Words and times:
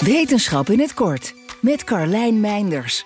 Wetenschap 0.00 0.70
in 0.70 0.80
het 0.80 0.94
kort 0.94 1.34
met 1.60 1.84
Carlijn 1.84 2.40
Meinders. 2.40 3.04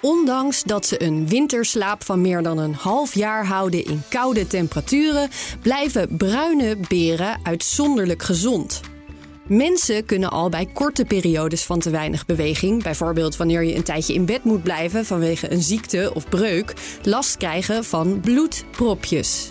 Ondanks 0.00 0.62
dat 0.62 0.86
ze 0.86 1.02
een 1.02 1.28
winterslaap 1.28 2.04
van 2.04 2.20
meer 2.20 2.42
dan 2.42 2.58
een 2.58 2.74
half 2.74 3.14
jaar 3.14 3.46
houden 3.46 3.84
in 3.84 4.02
koude 4.08 4.46
temperaturen, 4.46 5.28
blijven 5.62 6.16
bruine 6.16 6.76
beren 6.88 7.40
uitzonderlijk 7.42 8.22
gezond. 8.22 8.80
Mensen 9.46 10.04
kunnen 10.04 10.30
al 10.30 10.48
bij 10.48 10.66
korte 10.66 11.04
periodes 11.04 11.62
van 11.62 11.78
te 11.78 11.90
weinig 11.90 12.26
beweging, 12.26 12.82
bijvoorbeeld 12.82 13.36
wanneer 13.36 13.64
je 13.64 13.74
een 13.74 13.82
tijdje 13.82 14.14
in 14.14 14.24
bed 14.24 14.44
moet 14.44 14.62
blijven 14.62 15.06
vanwege 15.06 15.52
een 15.52 15.62
ziekte 15.62 16.10
of 16.14 16.28
breuk, 16.28 16.74
last 17.02 17.36
krijgen 17.36 17.84
van 17.84 18.20
bloedpropjes. 18.20 19.50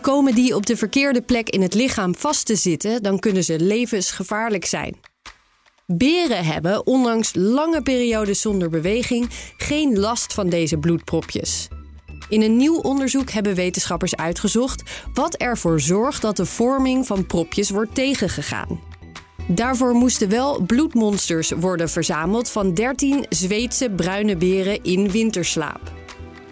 Komen 0.00 0.34
die 0.34 0.54
op 0.54 0.66
de 0.66 0.76
verkeerde 0.76 1.22
plek 1.22 1.48
in 1.48 1.62
het 1.62 1.74
lichaam 1.74 2.14
vast 2.14 2.46
te 2.46 2.56
zitten, 2.56 3.02
dan 3.02 3.18
kunnen 3.18 3.44
ze 3.44 3.60
levensgevaarlijk 3.60 4.64
zijn. 4.64 5.14
Beren 5.86 6.44
hebben, 6.44 6.86
ondanks 6.86 7.34
lange 7.34 7.82
periodes 7.82 8.40
zonder 8.40 8.70
beweging, 8.70 9.28
geen 9.56 9.98
last 9.98 10.34
van 10.34 10.48
deze 10.48 10.78
bloedpropjes. 10.78 11.68
In 12.28 12.42
een 12.42 12.56
nieuw 12.56 12.78
onderzoek 12.78 13.30
hebben 13.30 13.54
wetenschappers 13.54 14.16
uitgezocht 14.16 14.82
wat 15.14 15.34
ervoor 15.34 15.80
zorgt 15.80 16.22
dat 16.22 16.36
de 16.36 16.46
vorming 16.46 17.06
van 17.06 17.26
propjes 17.26 17.70
wordt 17.70 17.94
tegengegaan. 17.94 18.80
Daarvoor 19.48 19.92
moesten 19.94 20.28
wel 20.28 20.62
bloedmonsters 20.62 21.50
worden 21.50 21.88
verzameld 21.88 22.50
van 22.50 22.74
13 22.74 23.26
Zweedse 23.28 23.90
bruine 23.90 24.36
beren 24.36 24.84
in 24.84 25.10
winterslaap. 25.10 25.92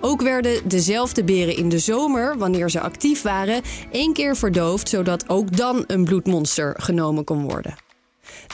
Ook 0.00 0.22
werden 0.22 0.68
dezelfde 0.68 1.24
beren 1.24 1.56
in 1.56 1.68
de 1.68 1.78
zomer, 1.78 2.38
wanneer 2.38 2.70
ze 2.70 2.80
actief 2.80 3.22
waren, 3.22 3.62
één 3.90 4.12
keer 4.12 4.36
verdoofd, 4.36 4.88
zodat 4.88 5.28
ook 5.28 5.56
dan 5.56 5.84
een 5.86 6.04
bloedmonster 6.04 6.74
genomen 6.78 7.24
kon 7.24 7.42
worden. 7.42 7.83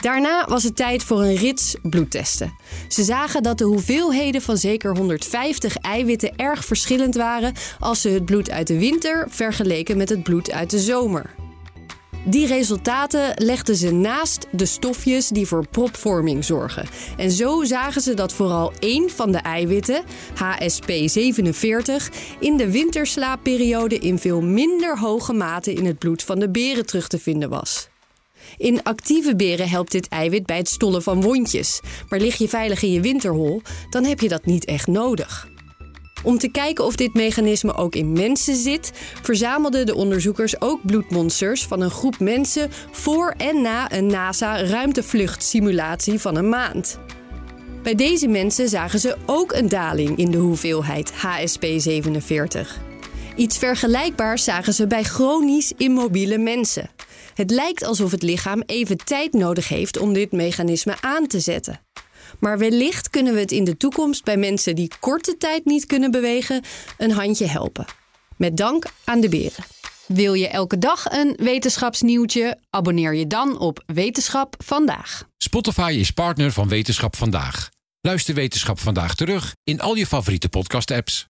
Daarna 0.01 0.45
was 0.47 0.63
het 0.63 0.75
tijd 0.75 1.03
voor 1.03 1.21
een 1.21 1.35
rits 1.35 1.75
bloedtesten. 1.81 2.53
Ze 2.87 3.03
zagen 3.03 3.43
dat 3.43 3.57
de 3.57 3.63
hoeveelheden 3.63 4.41
van 4.41 4.57
zeker 4.57 4.97
150 4.97 5.77
eiwitten 5.77 6.35
erg 6.35 6.65
verschillend 6.65 7.15
waren 7.15 7.53
als 7.79 8.01
ze 8.01 8.09
het 8.09 8.25
bloed 8.25 8.49
uit 8.49 8.67
de 8.67 8.79
winter 8.79 9.27
vergeleken 9.29 9.97
met 9.97 10.09
het 10.09 10.23
bloed 10.23 10.51
uit 10.51 10.69
de 10.69 10.79
zomer. 10.79 11.35
Die 12.25 12.47
resultaten 12.47 13.33
legden 13.35 13.75
ze 13.75 13.91
naast 13.91 14.47
de 14.51 14.65
stofjes 14.65 15.27
die 15.27 15.47
voor 15.47 15.67
propvorming 15.67 16.45
zorgen. 16.45 16.87
En 17.17 17.31
zo 17.31 17.63
zagen 17.63 18.01
ze 18.01 18.13
dat 18.13 18.33
vooral 18.33 18.73
één 18.79 19.09
van 19.09 19.31
de 19.31 19.37
eiwitten, 19.37 20.03
HSP47, 20.33 22.13
in 22.39 22.57
de 22.57 22.71
winterslaapperiode 22.71 23.97
in 23.97 24.19
veel 24.19 24.41
minder 24.41 24.99
hoge 24.99 25.33
mate 25.33 25.73
in 25.73 25.85
het 25.85 25.99
bloed 25.99 26.23
van 26.23 26.39
de 26.39 26.49
beren 26.49 26.85
terug 26.85 27.07
te 27.07 27.19
vinden 27.19 27.49
was. 27.49 27.90
In 28.57 28.83
actieve 28.83 29.35
beren 29.35 29.69
helpt 29.69 29.91
dit 29.91 30.07
eiwit 30.07 30.45
bij 30.45 30.57
het 30.57 30.69
stollen 30.69 31.03
van 31.03 31.21
wondjes. 31.21 31.79
Maar 32.09 32.19
lig 32.19 32.37
je 32.37 32.49
veilig 32.49 32.81
in 32.81 32.91
je 32.91 33.01
winterhol, 33.01 33.61
dan 33.89 34.03
heb 34.03 34.19
je 34.19 34.27
dat 34.27 34.45
niet 34.45 34.65
echt 34.65 34.87
nodig. 34.87 35.49
Om 36.23 36.37
te 36.37 36.51
kijken 36.51 36.85
of 36.85 36.95
dit 36.95 37.13
mechanisme 37.13 37.73
ook 37.73 37.95
in 37.95 38.11
mensen 38.11 38.55
zit, 38.55 38.91
verzamelden 39.21 39.85
de 39.85 39.95
onderzoekers 39.95 40.61
ook 40.61 40.85
bloedmonsters 40.85 41.63
van 41.63 41.81
een 41.81 41.89
groep 41.89 42.19
mensen 42.19 42.69
voor 42.91 43.33
en 43.37 43.61
na 43.61 43.91
een 43.91 44.05
NASA-ruimtevluchtsimulatie 44.05 46.19
van 46.19 46.35
een 46.35 46.49
maand. 46.49 46.99
Bij 47.83 47.95
deze 47.95 48.27
mensen 48.27 48.69
zagen 48.69 48.99
ze 48.99 49.17
ook 49.25 49.53
een 49.53 49.69
daling 49.69 50.17
in 50.17 50.31
de 50.31 50.37
hoeveelheid 50.37 51.11
HSP47. 51.11 52.59
Iets 53.35 53.57
vergelijkbaars 53.57 54.43
zagen 54.43 54.73
ze 54.73 54.87
bij 54.87 55.03
chronisch 55.03 55.73
immobiele 55.77 56.37
mensen. 56.37 56.89
Het 57.33 57.51
lijkt 57.51 57.83
alsof 57.83 58.11
het 58.11 58.21
lichaam 58.21 58.63
even 58.65 58.97
tijd 58.97 59.33
nodig 59.33 59.67
heeft 59.67 59.97
om 59.97 60.13
dit 60.13 60.31
mechanisme 60.31 60.95
aan 61.01 61.27
te 61.27 61.39
zetten. 61.39 61.79
Maar 62.39 62.57
wellicht 62.57 63.09
kunnen 63.09 63.33
we 63.33 63.39
het 63.39 63.51
in 63.51 63.63
de 63.63 63.77
toekomst 63.77 64.23
bij 64.23 64.37
mensen 64.37 64.75
die 64.75 64.91
korte 64.99 65.37
tijd 65.37 65.65
niet 65.65 65.85
kunnen 65.85 66.11
bewegen 66.11 66.63
een 66.97 67.11
handje 67.11 67.47
helpen. 67.47 67.85
Met 68.37 68.57
dank 68.57 68.85
aan 69.03 69.21
de 69.21 69.29
beren. 69.29 69.63
Wil 70.07 70.33
je 70.33 70.47
elke 70.47 70.77
dag 70.77 71.05
een 71.05 71.33
wetenschapsnieuwtje? 71.37 72.57
Abonneer 72.69 73.15
je 73.15 73.27
dan 73.27 73.59
op 73.59 73.83
Wetenschap 73.85 74.55
vandaag. 74.63 75.27
Spotify 75.37 75.95
is 75.99 76.11
partner 76.11 76.51
van 76.51 76.67
Wetenschap 76.67 77.15
vandaag. 77.15 77.69
Luister 78.01 78.35
Wetenschap 78.35 78.79
vandaag 78.79 79.15
terug 79.15 79.55
in 79.63 79.81
al 79.81 79.95
je 79.95 80.07
favoriete 80.07 80.49
podcast-apps. 80.49 81.30